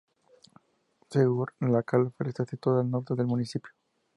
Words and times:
Segur 1.11 1.49
de 1.73 1.81
Calafell 1.89 2.27
está 2.29 2.43
situado 2.43 2.79
al 2.79 2.89
norte 2.89 3.13
del 3.13 3.27
municipio. 3.27 3.71